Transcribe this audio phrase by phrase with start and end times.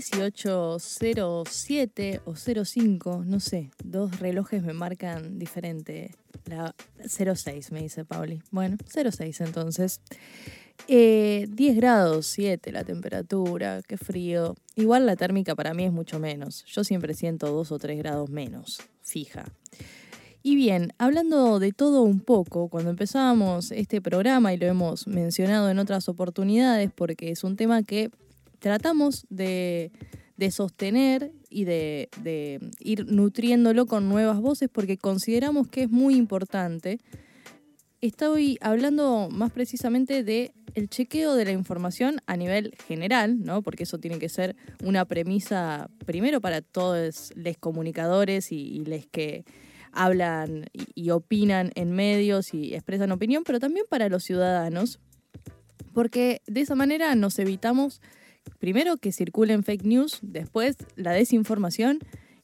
[0.00, 6.14] siete o 05, no sé, dos relojes me marcan diferente.
[6.46, 6.74] La
[7.06, 8.42] 06 me dice Pauli.
[8.50, 10.00] Bueno, 06 entonces.
[10.88, 14.54] Eh, 10 grados 7 la temperatura, qué frío.
[14.76, 16.64] Igual la térmica para mí es mucho menos.
[16.66, 19.46] Yo siempre siento 2 o 3 grados menos, fija.
[20.42, 25.70] Y bien, hablando de todo un poco, cuando empezábamos este programa y lo hemos mencionado
[25.70, 28.10] en otras oportunidades porque es un tema que
[28.64, 29.92] tratamos de,
[30.38, 36.14] de sostener y de, de ir nutriéndolo con nuevas voces porque consideramos que es muy
[36.14, 36.98] importante.
[38.00, 43.60] Estoy hablando más precisamente de el chequeo de la información a nivel general, ¿no?
[43.60, 49.44] Porque eso tiene que ser una premisa primero para todos los comunicadores y, les que
[49.92, 55.00] hablan y opinan en medios y expresan opinión, pero también para los ciudadanos,
[55.92, 58.00] porque de esa manera nos evitamos
[58.58, 61.98] primero que circulen fake news, después la desinformación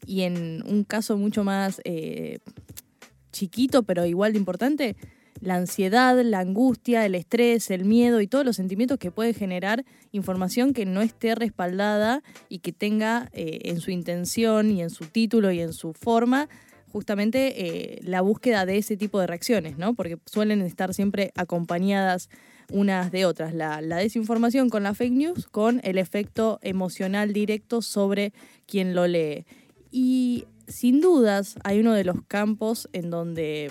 [0.06, 2.38] y en un caso mucho más eh,
[3.32, 4.96] chiquito pero igual de importante,
[5.40, 9.84] la ansiedad, la angustia, el estrés, el miedo y todos los sentimientos que puede generar
[10.12, 15.06] información que no esté respaldada y que tenga eh, en su intención y en su
[15.06, 16.48] título y en su forma
[16.92, 19.94] justamente eh, la búsqueda de ese tipo de reacciones, ¿no?
[19.94, 22.28] Porque suelen estar siempre acompañadas
[22.70, 23.54] unas de otras.
[23.54, 28.32] La, la, desinformación con la fake news, con el efecto emocional directo sobre
[28.66, 29.46] quien lo lee.
[29.90, 33.70] Y sin dudas hay uno de los campos en donde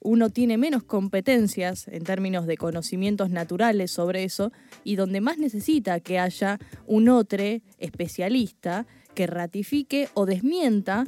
[0.00, 4.50] uno tiene menos competencias en términos de conocimientos naturales sobre eso
[4.82, 7.44] y donde más necesita que haya un otro
[7.78, 11.04] especialista que ratifique o desmienta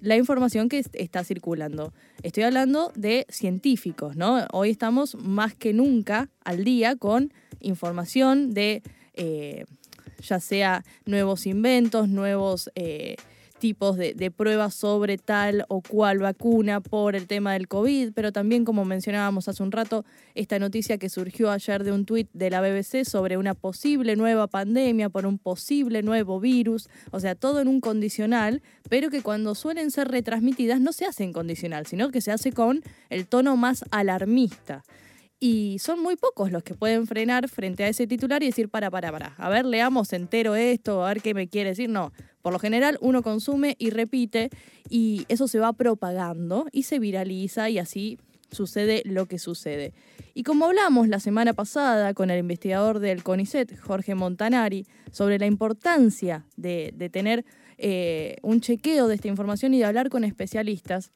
[0.00, 1.92] la información que está circulando.
[2.22, 4.46] Estoy hablando de científicos, ¿no?
[4.52, 8.82] Hoy estamos más que nunca al día con información de
[9.14, 9.64] eh,
[10.22, 13.16] ya sea nuevos inventos, nuevos eh,
[13.58, 18.64] tipos de, pruebas sobre tal o cual vacuna por el tema del COVID, pero también,
[18.64, 22.60] como mencionábamos hace un rato, esta noticia que surgió ayer de un tuit de la
[22.60, 27.68] BBC sobre una posible nueva pandemia por un posible nuevo virus, o sea, todo en
[27.68, 32.20] un condicional, pero que cuando suelen ser retransmitidas no se hace en condicional, sino que
[32.20, 34.84] se hace con el tono más alarmista.
[35.38, 38.90] Y son muy pocos los que pueden frenar frente a ese titular y decir, para,
[38.90, 41.90] para, para, a ver, leamos entero esto, a ver qué me quiere decir.
[41.90, 44.48] No, por lo general uno consume y repite
[44.88, 48.18] y eso se va propagando y se viraliza y así
[48.50, 49.92] sucede lo que sucede.
[50.34, 55.46] Y como hablamos la semana pasada con el investigador del CONICET, Jorge Montanari, sobre la
[55.46, 57.44] importancia de, tener
[57.78, 61.12] eh, un chequeo de esta información y de hablar con especialistas,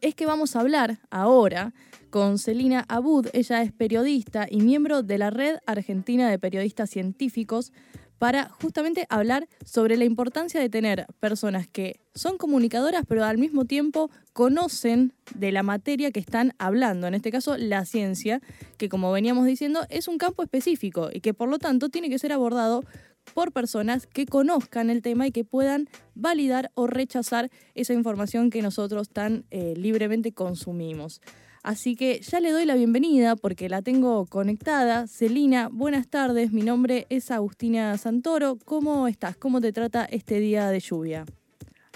[0.00, 1.74] es que vamos a hablar ahora
[2.10, 3.28] con Celina Abud.
[3.32, 7.72] Ella es periodista y miembro de la Red Argentina de Periodistas Científicos
[8.18, 13.64] para justamente hablar sobre la importancia de tener personas que son comunicadoras pero al mismo
[13.64, 18.40] tiempo conocen de la materia que están hablando, en este caso la ciencia,
[18.78, 22.18] que como veníamos diciendo es un campo específico y que por lo tanto tiene que
[22.18, 22.84] ser abordado
[23.32, 28.62] por personas que conozcan el tema y que puedan validar o rechazar esa información que
[28.62, 31.20] nosotros tan eh, libremente consumimos.
[31.62, 35.06] Así que ya le doy la bienvenida porque la tengo conectada.
[35.06, 36.52] Celina, buenas tardes.
[36.52, 38.58] Mi nombre es Agustina Santoro.
[38.66, 39.38] ¿Cómo estás?
[39.38, 41.24] ¿Cómo te trata este día de lluvia?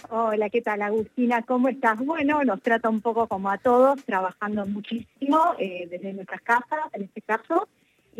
[0.09, 1.43] Hola, ¿qué tal Agustina?
[1.43, 1.99] ¿Cómo estás?
[1.99, 7.03] Bueno, nos trata un poco como a todos, trabajando muchísimo eh, desde nuestras casas, en
[7.03, 7.69] este caso,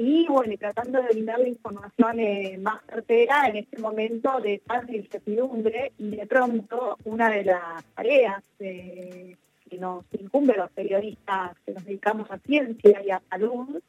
[0.01, 4.95] y bueno, tratando de brindar la información eh, más certera en este momento de tanta
[4.95, 9.35] incertidumbre y de pronto una de las tareas eh,
[9.69, 13.83] que nos incumbe los periodistas que nos dedicamos a ciencia y a salud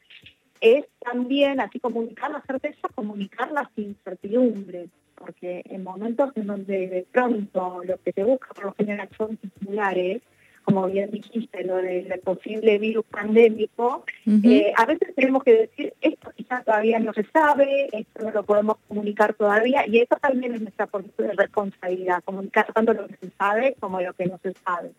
[0.59, 7.06] es también, así comunicar la certeza, comunicar las incertidumbres, porque en momentos en donde de
[7.11, 10.23] pronto lo que se busca por lo general son titulares,
[10.69, 14.04] como bien dijiste, lo del posible virus pandémico,
[14.44, 18.44] eh, a veces tenemos que decir, esto quizás todavía no se sabe, esto no lo
[18.44, 20.88] podemos comunicar todavía, y eso también es nuestra
[21.18, 24.92] de responsabilidad, comunicar tanto lo que se sabe como lo que no se sabe.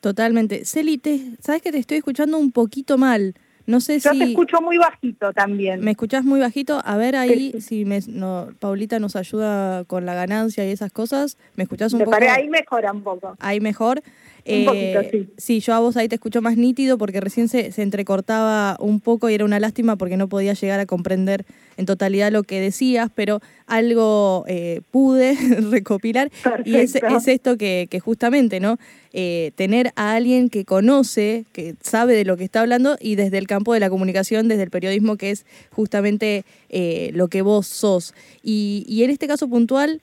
[0.00, 0.64] Totalmente.
[0.64, 3.34] Celi, te, sabes que te estoy escuchando un poquito mal.
[3.66, 5.80] No sé Yo te si escucho muy bajito también.
[5.80, 6.80] me escuchás muy bajito.
[6.86, 7.60] A ver ahí Sí.
[7.60, 11.36] si me, no, Paulita nos ayuda con la ganancia y esas cosas.
[11.54, 12.16] ¿Me escuchás un Me poco?
[12.30, 13.36] ahí mejora un poco.
[13.40, 14.00] Ahí mejor.
[14.48, 15.60] Eh, Un poquito, sí.
[15.60, 19.28] yo a vos ahí te escucho más nítido porque recién se, se entrecortaba un poco
[19.28, 21.44] y era una lástima porque no podía llegar a comprender
[21.76, 25.34] en totalidad lo que decías, pero algo eh, pude
[25.70, 26.30] recopilar
[26.64, 26.96] y es,
[27.26, 28.78] esto que, que justamente, ¿no?
[29.12, 33.38] Eh, tener a alguien que conoce, que sabe de lo que está hablando y desde
[33.38, 37.66] el campo de la comunicación, desde el periodismo, que es justamente eh, lo que vos
[37.66, 38.14] sos.
[38.42, 40.00] Y, y en este caso puntual,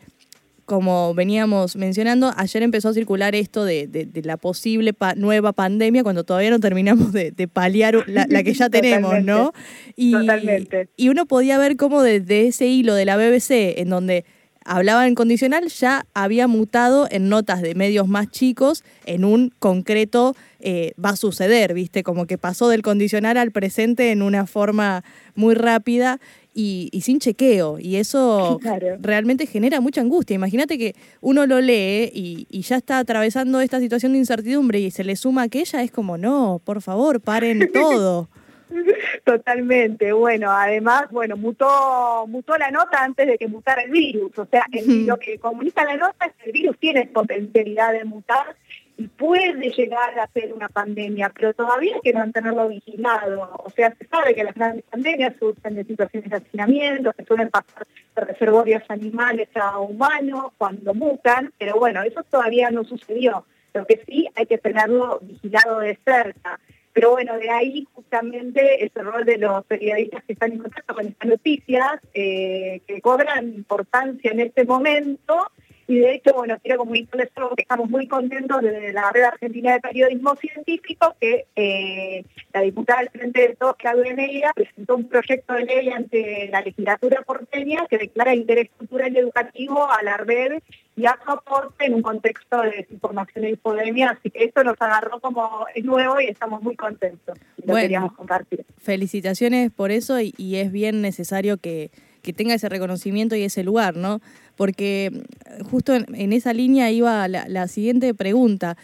[0.66, 5.54] como veníamos mencionando, ayer empezó a circular esto de, de- de la posible pa- nueva
[5.54, 9.54] pandemia cuando todavía no terminamos de, de paliar la, la que ya tenemos, ¿no?
[9.96, 10.90] Y, Totalmente.
[10.98, 14.26] y uno podía ver cómo desde ese hilo de la BBC, en donde
[14.66, 20.36] hablaba en condicional, ya había mutado en notas de medios más chicos, en un concreto
[20.60, 22.04] eh, va a suceder, ¿viste?
[22.04, 25.04] Como que pasó del condicional al presente en una forma
[25.36, 26.20] muy rápida
[26.54, 27.80] y, y sin chequeo.
[27.80, 28.98] Y eso Claro.
[29.00, 30.34] realmente genera mucha angustia.
[30.34, 34.90] Imagínate que uno lo lee y, y ya está atravesando esta situación de incertidumbre y
[34.92, 38.30] se le suma aquella, es como, no, por favor, paren todo.
[39.24, 44.46] Totalmente, bueno, además, bueno, mutó, mutó la nota antes de que mutara el virus, o
[44.46, 48.56] sea, el- lo que comunica la nota es que el virus tiene potencialidad de mutar
[48.98, 53.94] y puede llegar a ser una pandemia, pero todavía hay que mantenerlo vigilado, o sea,
[54.00, 57.86] se sabe que las grandes pandemias surgen de situaciones de hacinamiento, que suelen pasar
[58.16, 64.02] de reservorios animales a humanos cuando mutan, pero bueno, eso todavía no sucedió, lo que
[64.08, 66.60] sí hay que tenerlo vigilado de cerca.
[66.96, 71.06] Pero bueno, de ahí justamente ese rol de los periodistas que están en contacto con
[71.06, 75.52] estas noticias, eh, que cobran importancia en este momento.
[75.88, 79.74] Y de hecho, bueno, quiero comunicarles algo que estamos muy contentos desde la Red Argentina
[79.74, 85.10] de Periodismo Científico, que eh, la diputada del Frente de Todos, Claudia Neira, presentó un
[85.10, 90.16] proyecto de ley ante la legislatura porteña que declara interés cultural y educativo a la
[90.16, 90.64] red
[90.98, 94.80] y a su aporte en un contexto de desinformación e infodemia, así que esto nos
[94.80, 97.38] agarró como es nuevo y estamos muy contentos.
[97.58, 97.82] y Lo Bueno.
[97.84, 98.66] queríamos compartir.
[98.78, 103.64] Felicitaciones por eso y, y es bien necesario que, que tenga ese reconocimiento y ese
[103.64, 104.22] lugar, ¿no?
[104.56, 108.78] Porque mm, justo en, en esa línea iba la, la siguiente pregunta.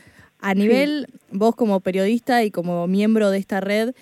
[0.44, 3.94] A nivel, vos como periodista y como miembro de esta red,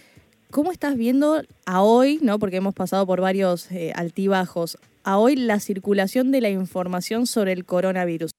[0.52, 2.40] ¿cómo estás viendo a hoy, no?
[2.40, 7.54] Porque hemos pasado por varios eh, altibajos, a hoy la circulación de la información sobre
[7.54, 8.32] el coronavirus.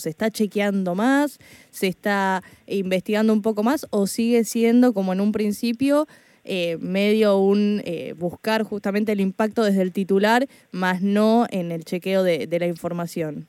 [0.00, 1.38] ¿Se está chequeando más?
[1.70, 3.86] ¿Se está investigando un poco más?
[3.90, 6.06] ¿O sigue siendo, como en un principio,
[6.44, 11.84] eh, medio un eh, buscar justamente el impacto desde el titular, más no en el
[11.84, 13.46] chequeo de, de la información?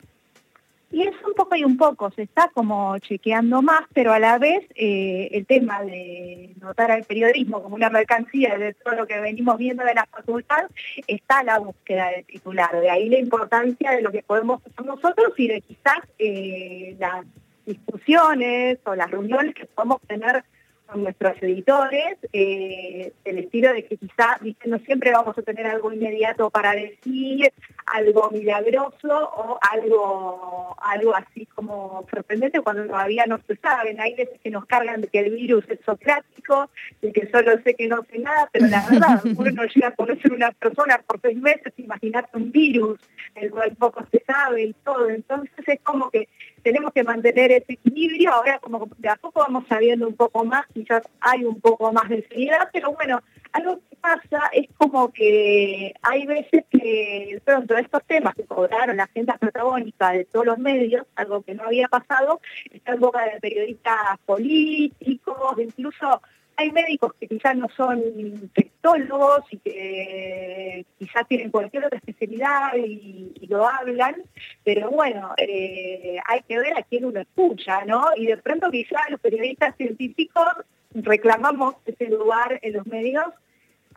[0.91, 4.37] Y es un poco y un poco, se está como chequeando más, pero a la
[4.37, 9.21] vez eh, el tema de notar al periodismo como una mercancía de todo lo que
[9.21, 10.65] venimos viendo de la facultad,
[11.07, 12.71] está a la búsqueda del titular.
[12.79, 17.25] De ahí la importancia de lo que podemos hacer nosotros y de quizás eh, las
[17.65, 20.43] discusiones o las reuniones que podemos tener
[20.91, 25.93] con nuestros editores, eh, el estilo de que quizás no siempre vamos a tener algo
[25.93, 27.51] inmediato para decir,
[27.85, 34.01] algo milagroso o algo, algo así como sorprendente cuando todavía no se saben.
[34.01, 36.69] Hay veces que nos cargan de que el virus es socrático,
[37.01, 39.95] de que solo sé que no sé nada, pero la verdad, uno no llega a
[39.95, 42.99] conocer una persona por seis meses, imagínate un virus,
[43.35, 45.09] el cual poco se sabe y todo.
[45.09, 46.27] Entonces es como que
[46.63, 48.31] tenemos que mantener ese equilibrio.
[48.31, 52.09] Ahora como de a poco vamos sabiendo un poco más, quizás hay un poco más
[52.09, 53.21] de seriedad, pero bueno,
[53.53, 59.03] algo que pasa es como que hay veces que pronto estos temas que cobraron la
[59.03, 62.39] agenda protagónica de todos los medios, algo que no había pasado,
[62.71, 66.21] está en boca de periodistas políticos, incluso
[66.61, 73.47] hay médicos que quizás no son infectólogos y que quizás tienen cualquier otra especialidad y,
[73.47, 74.15] lo hablan,
[74.63, 78.05] pero bueno, eh, hay que ver a quién uno escucha, ¿no?
[78.15, 80.45] Y de pronto quizás los periodistas científicos
[80.93, 83.25] reclamamos ese lugar en los medios,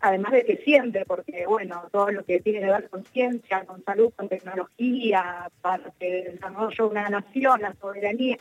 [0.01, 3.85] además de que siempre, porque bueno, todo lo que tiene que ver con ciencia, con
[3.85, 8.39] salud, con tecnología, para el desarrollo de una nación, la soberanía,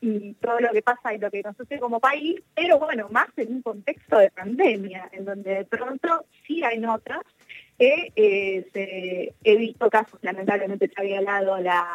[0.00, 3.28] y todo lo que pasa y lo que nos sucede como país, pero bueno, más
[3.36, 7.20] en un contexto de pandemia, en donde de pronto sí hay notas
[7.78, 11.86] eh, eh, se- he visto casos, lamentablemente se había violado la,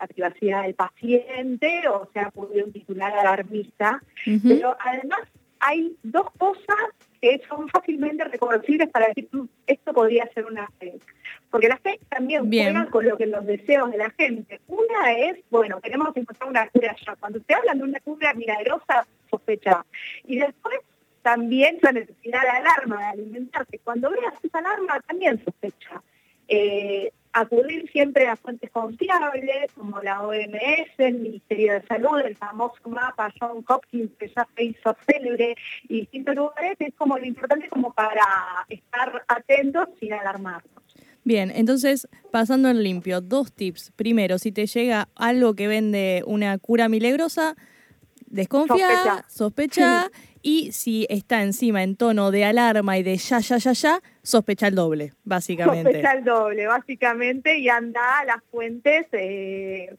[0.00, 4.48] la privacidad del paciente o se ha podido un titular alarmista, Ujú.
[4.48, 5.20] pero además
[5.60, 6.76] hay dos cosas
[7.20, 11.04] que son fácilmente reconocibles para decir "Mm, esto podría ser una fake.
[11.50, 12.66] Porque las fake también Bien.
[12.72, 14.60] juegan con lo que los deseos de la gente.
[14.68, 17.16] Una es, bueno, queremos encontrar una cura ya.
[17.16, 19.84] Cuando te hablan de una cura milagrosa, sospecha.
[20.24, 20.78] Y después
[21.22, 23.78] también la necesidad de alarma, de alimentarse.
[23.82, 26.02] Cuando veas esa alarma, también sospecha.
[26.48, 32.88] Eh, acudir siempre a fuentes confiables como la OMS, el Ministerio de Salud, el famoso
[32.88, 35.54] mapa John Hopkins que ya se hizo célebre
[35.86, 38.24] y distintos lugares, es como lo importante como para
[38.70, 40.82] estar atentos sin alarmarnos.
[41.24, 43.92] Bien, entonces, pasando en limpio, dos tips.
[43.96, 47.54] Primero, si te llega algo que vende una cura milagrosa,
[48.26, 49.24] desconfía, Sospecha.
[49.28, 54.02] sospecha, y si está encima en tono de alarma y de ya, ya, ya, ya,
[54.26, 55.92] sospecha el doble, básicamente.
[55.92, 59.94] Sospecha el doble, básicamente, y anda a las fuentes eh,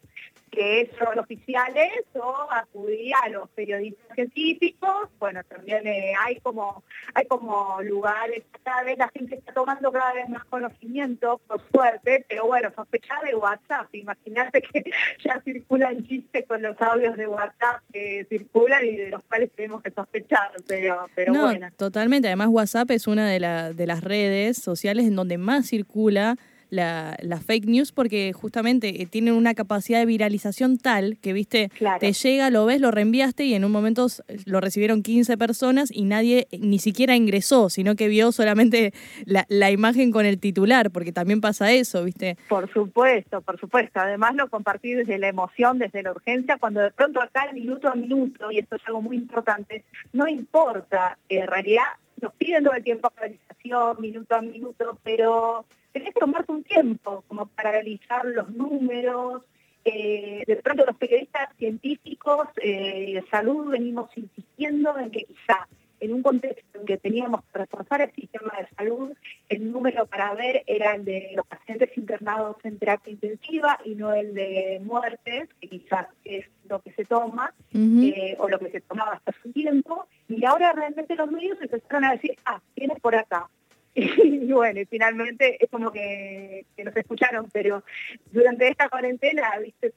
[0.57, 5.09] que son oficiales o acudir a los periodistas científicos.
[5.19, 6.83] Bueno, también eh, hay como
[7.13, 12.25] hay como lugares, cada vez la gente está tomando cada vez más conocimiento, por suerte,
[12.27, 13.93] pero bueno, sospechar de WhatsApp.
[13.93, 14.83] Imagínate que
[15.23, 19.81] ya circulan chistes con los audios de WhatsApp que circulan y de los cuales tenemos
[19.83, 21.67] que sospechar, pero, pero no, bueno.
[21.77, 22.27] totalmente.
[22.27, 26.35] Además, WhatsApp es una de, la- de las redes sociales en donde más circula
[26.69, 31.69] la, la fake news porque justamente eh, tienen una capacidad de viralización tal que, viste,
[31.77, 31.99] Claro.
[31.99, 34.07] te llega, lo ves, lo reenviaste y en un momento
[34.45, 38.93] lo recibieron 15 personas y nadie eh, ni siquiera ingresó, sino que vio solamente
[39.25, 42.37] la, la imagen con el titular, porque también pasa eso, viste.
[42.47, 43.99] Por supuesto, por supuesto.
[43.99, 47.95] Además lo compartí desde la emoción, desde la urgencia, cuando de pronto acá minuto a
[47.95, 49.83] minuto, y esto es algo muy importante,
[50.13, 51.83] no importa, en realidad
[52.21, 55.65] nos piden todo el tiempo actualización, minuto a minuto, pero
[55.97, 59.43] tenés que tomarte un tiempo como para realizar los números.
[59.83, 65.67] Eh, de pronto los periodistas científicos eh, de salud venimos insistiendo en que quizá
[65.99, 69.13] en un contexto en que teníamos que reforzar el sistema de salud,
[69.49, 74.13] el número para ver era el de los pacientes internados en terapia intensiva y no
[74.13, 78.81] el de muertes, que quizás es lo que se toma, eh, o lo que se
[78.81, 83.15] tomaba hasta un tiempo, y ahora realmente los medios empezaron a decir, ah, tienes por
[83.15, 83.49] acá.
[83.97, 87.83] Y bueno, y finalmente es como que, que nos escucharon, pero
[88.31, 89.91] durante esta cuarentena, viste,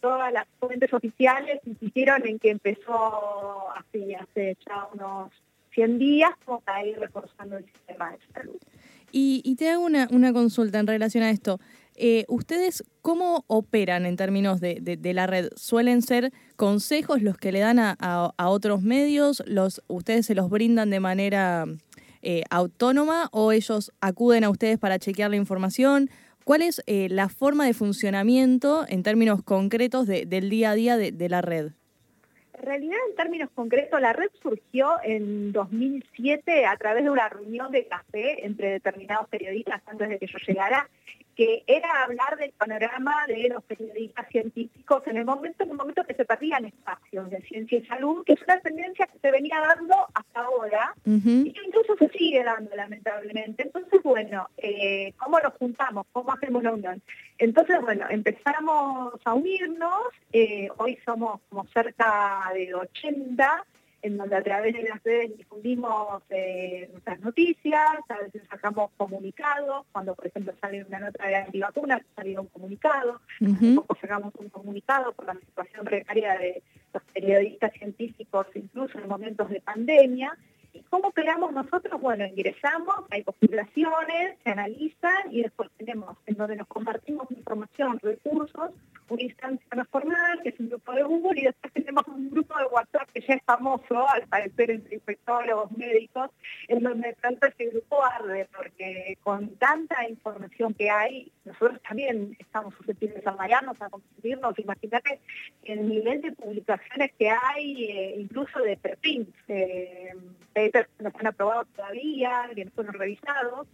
[0.00, 5.32] todas las fuentes oficiales insistieron en que empezó así, hace ya unos
[5.72, 8.56] 100 días, como para ir reforzando el sistema de salud.
[9.12, 11.60] Y, te hago una, una consulta en relación a esto.
[11.96, 15.50] Eh, ¿Ustedes cómo operan en términos de, de- de la red?
[15.56, 19.42] ¿Suelen ser consejos los que le dan a, a- a otros medios?
[19.46, 21.66] Los, ¿Ustedes se los brindan de manera
[22.24, 26.10] eh, autónoma o ellos acuden a ustedes para chequear la información?
[26.44, 30.96] ¿Cuál es eh, la forma de funcionamiento en términos concretos de- del día a día
[30.96, 31.72] de, de la red?
[32.56, 37.70] En realidad, en términos concretos, la red surgió en 2007 a través de una reunión
[37.72, 40.88] de café entre determinados periodistas antes de que yo llegara,
[41.36, 46.04] que era hablar del panorama de los periodistas científicos en el momento, en el momento
[46.04, 49.60] que se perdían espacios de ciencia y salud, que es una tendencia que se venía
[49.60, 53.62] dando hasta ahora y que incluso se sigue dando lamentablemente.
[53.64, 56.06] Entonces, bueno, eh, ¿cómo nos juntamos?
[56.12, 57.02] ¿Cómo hacemos la unión?
[57.38, 60.00] Entonces, bueno, empezamos a unirnos,
[60.32, 63.64] eh, hoy somos como cerca de 80,
[64.04, 69.86] en donde a través de las redes difundimos eh, nuestras noticias, a veces sacamos comunicados,
[69.92, 73.76] cuando por ejemplo sale una nota de antivacunas, sale un comunicado, Ujú.
[73.76, 79.48] poco sacamos un comunicado por la situación precaria de los periodistas científicos, incluso en momentos
[79.48, 80.36] de pandemia.
[80.94, 82.00] ¿Y cómo operamos nosotros?
[82.00, 88.70] Bueno, ingresamos, hay postulaciones, se analizan y después tenemos en donde nos compartimos información, recursos,
[89.08, 92.56] una instancia no formal, que es un grupo de Google, y después tenemos un grupo
[92.56, 96.30] de WhatsApp que ya es famoso, al parecer entre infectólogos, médicos,
[96.68, 102.36] en donde de pronto ese grupo arde, porque con tanta información que hay, nosotros también
[102.38, 104.56] estamos susceptibles a variarnos, a confundirnos.
[104.60, 105.18] Imagínate
[105.64, 110.12] el nivel de publicaciones que hay, eh, incluso de preprints, eh,
[110.54, 113.66] papers no están aprobados todavía, que no fueron revisados.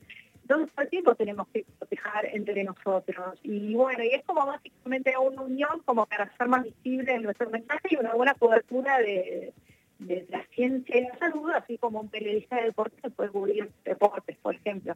[0.43, 3.39] Entonces, todo el tiempo tenemos que proteger entre nosotros.
[3.45, 7.89] Y bueno, y es como básicamente una unión como para hacer más visible nuestro mensaje
[7.91, 9.53] y una buena cobertura de,
[10.01, 13.71] de la ciencia y la salud, así como un periodista de deportes que puede cubrir
[13.85, 14.95] deportes, por ejemplo.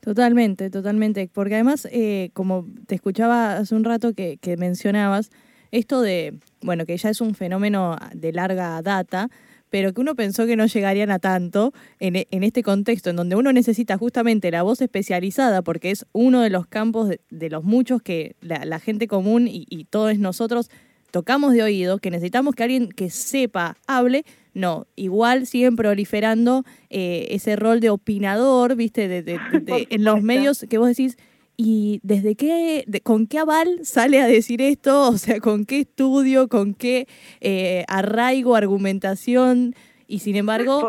[0.00, 1.30] Totalmente, totalmente.
[1.32, 5.30] Porque además, eh, como te escuchaba hace un rato que, que mencionabas,
[5.70, 9.28] esto de, bueno, que ya es un fenómeno de larga data,
[9.70, 13.16] pero que uno pensó que no llegarían a tanto en, e- en este contexto, en
[13.16, 17.48] donde uno necesita justamente la voz especializada, porque es uno de los campos de, de
[17.50, 20.70] los muchos que la, la gente común y, y todos nosotros
[21.10, 24.24] tocamos de oído, que necesitamos que alguien que sepa, hable,
[24.54, 29.38] no, igual siguen proliferando eh, ese rol de opinador, viste, de, de-
[29.90, 31.16] en los medios que vos decís,
[31.62, 35.08] ¿y desde qué, de- con qué aval sale a decir esto?
[35.10, 37.06] O sea, ¿con qué estudio, con qué
[37.40, 39.74] eh, arraigo, argumentación?
[40.06, 40.80] Y sin embargo,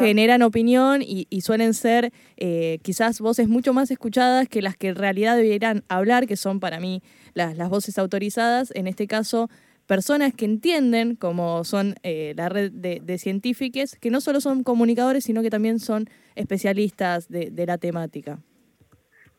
[0.00, 4.88] generan opinión y, y suelen ser eh, quizás voces mucho más escuchadas que las que
[4.88, 7.02] en realidad debieran hablar, que son para mí
[7.34, 8.70] las, las voces autorizadas.
[8.74, 9.48] En este caso,
[9.86, 14.62] personas que entienden, como son eh, la red de, de científicos, que no solo son
[14.62, 18.40] comunicadores, sino que también son especialistas de, de la temática.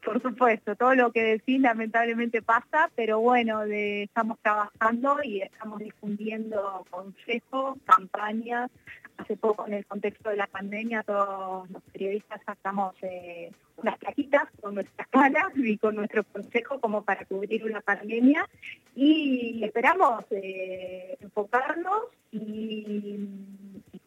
[0.03, 6.86] Por supuesto, todo lo que decís lamentablemente pasa, pero bueno, estamos trabajando y estamos difundiendo
[6.89, 8.72] consejos, campañas.
[9.17, 14.48] Hace poco, en el contexto de la pandemia, todos los periodistas sacamos eh, unas plaquitas
[14.60, 18.50] con nuestras caras y con nuestro consejo como para cubrir una pandemia
[18.96, 23.27] y esperamos eh, enfocarnos y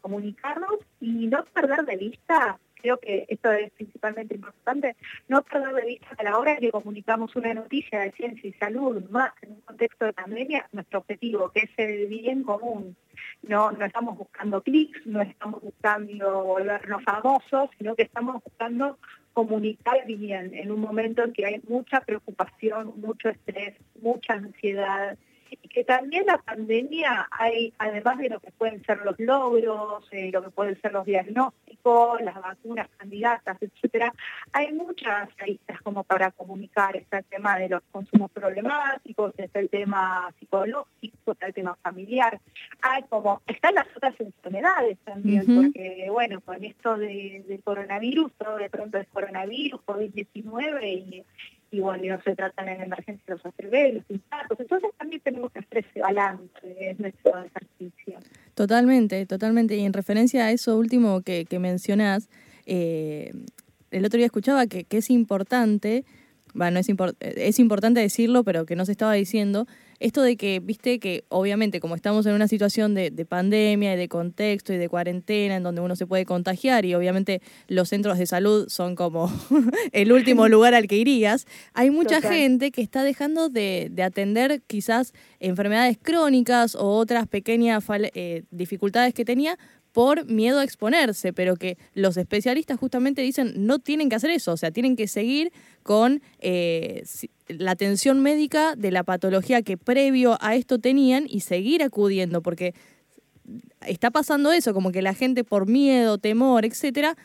[0.00, 4.94] comunicarnos y no perder de vista creo que esto es principalmente importante,
[5.28, 9.02] no perder de vista a la hora que comunicamos una noticia de ciencia y salud,
[9.08, 12.94] más en un contexto de pandemia, nuestro objetivo, que es el bien común.
[13.42, 18.98] No, no estamos buscando clics, no estamos buscando volvernos famosos, sino que estamos buscando
[19.32, 25.16] comunicar bien en un momento en que hay mucha preocupación, mucho estrés, mucha ansiedad,
[25.50, 30.30] y que también la pandemia hay, además de lo que pueden ser los logros, eh,
[30.32, 34.12] lo que pueden ser los diagnósticos, las vacunas candidatas, etcétera,
[34.52, 36.96] hay muchas aristas como para comunicar.
[36.96, 42.40] Está el tema de los consumos problemáticos, está el tema psicológico, está el tema familiar,
[42.82, 48.56] hay como, están las otras enfermedades también, porque bueno, con esto de- del coronavirus, todo
[48.56, 51.24] de pronto es coronavirus, COVID-19 y
[51.74, 54.60] y bueno, y no se tratan en emergencia los ACV, los impactos.
[54.60, 58.18] Entonces también tenemos que hacer ese balance, es nuestro ejercicio.
[58.54, 59.76] Totalmente, totalmente.
[59.76, 62.28] Y en referencia a eso último que, que mencionás,
[62.66, 63.32] eh,
[63.90, 66.04] el otro día escuchaba que es importante,
[66.54, 69.66] bueno, es, impor- es importante decirlo, pero que no se estaba diciendo,
[70.00, 73.96] esto de que, viste, que obviamente como estamos en una situación de, de pandemia y
[73.96, 78.18] de contexto y de cuarentena en donde uno se puede contagiar y obviamente los centros
[78.18, 79.30] de salud son como
[79.92, 82.32] el último lugar al que irías, hay mucha Total.
[82.34, 89.14] gente que está dejando de, de atender quizás enfermedades crónicas o otras pequeñas eh, dificultades
[89.14, 89.58] que tenía
[89.94, 94.50] por miedo a exponerse, pero que los especialistas justamente dicen no tienen que hacer eso,
[94.50, 95.52] o sea, tienen que seguir
[95.84, 97.04] con eh,
[97.46, 102.74] la atención médica de la patología que previo a esto tenían y seguir acudiendo, porque
[103.86, 107.16] está pasando eso, como que la gente por miedo, temor, etcétera,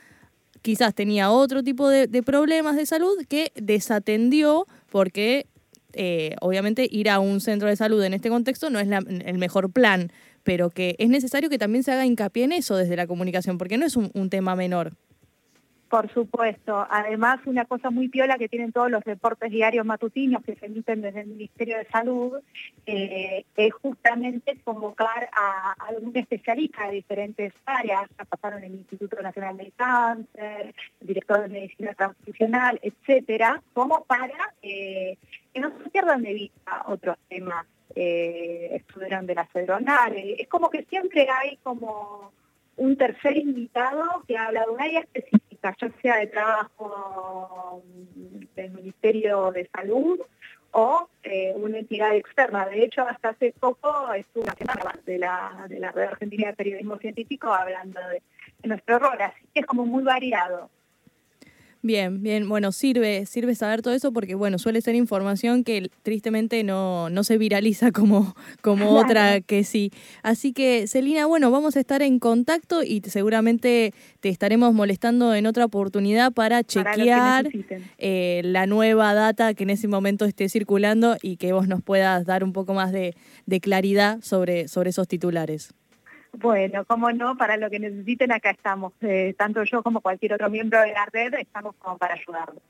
[0.62, 5.48] quizás tenía otro tipo de problemas de salud que desatendió porque
[5.94, 9.38] eh, obviamente ir a un centro de salud en este contexto no es la- el
[9.38, 10.12] mejor plan,
[10.44, 13.78] pero que es necesario que también se haga hincapié en eso desde la comunicación, porque
[13.78, 14.94] no es un, un tema menor.
[15.90, 16.86] Por supuesto.
[16.88, 21.02] Además, una cosa muy piola que tienen todos los reportes diarios matutinos que se emiten
[21.02, 22.40] desde el Ministerio de Salud
[22.86, 28.08] eh, es justamente convocar a algún especialista de diferentes áreas.
[28.20, 34.54] Ya pasaron el Instituto Nacional del Cáncer, el director de Medicina Transfusional, etcétera, como para
[34.62, 35.18] eh,
[35.52, 37.66] que no se pierdan de vista otros temas.
[37.96, 40.16] Eh, estuvieron de la cedronal.
[40.16, 42.32] Eh, Es como que siempre hay como
[42.78, 47.84] un tercer invitado que habla de un área específica, ya sea de trabajo
[48.56, 50.20] del Ministerio de Salud
[50.72, 52.66] o eh, una entidad externa.
[52.68, 56.54] De hecho, hasta hace poco estuvo una semana de la, de la Red Argentina de
[56.54, 58.22] Periodismo Científico hablando de
[58.68, 60.70] nuestro rol, así que es como muy variado.
[61.82, 66.62] Bien, bien, bueno, sirve, sirve saber todo eso porque, bueno, suele ser información que tristemente
[66.66, 69.00] no, no se viraliza como, como Claro.
[69.00, 69.92] otra que sí.
[70.22, 75.46] Así que, Celina, bueno, vamos a estar en contacto y seguramente te estaremos molestando en
[75.46, 77.48] otra oportunidad para chequear
[77.98, 82.26] eh, la nueva data que en ese momento esté circulando y que vos nos puedas
[82.26, 83.16] dar un poco más de,
[83.46, 85.74] de claridad sobre, sobre esos titulares.
[86.34, 88.94] Bueno, cómo no, para lo que necesiten acá estamos.
[89.02, 92.62] Eh, tanto yo como cualquier otro miembro de la red estamos como para ayudarlos.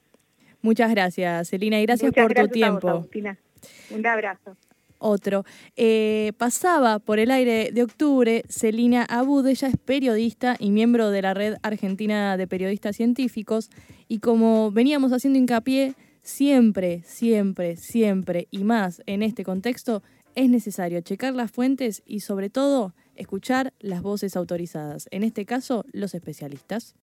[0.61, 2.87] Muchas gracias, Celina, y gracias Muchas por gracias tu a tiempo.
[2.87, 3.37] vos, Agustina.
[3.91, 4.55] Un abrazo.
[4.99, 5.45] Otro.
[5.77, 11.21] Eh, pasaba por el aire de octubre Celina Abud, ella es periodista y miembro de
[11.21, 13.69] la Red Argentina de Periodistas Científicos
[14.09, 20.03] y como veníamos haciendo hincapié, siempre, siempre, siempre y más en este contexto
[20.35, 25.85] es necesario checar las fuentes y sobre todo escuchar las voces autorizadas, en este caso
[25.91, 26.95] los especialistas.